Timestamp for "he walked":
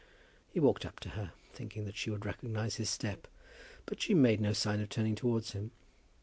0.49-0.83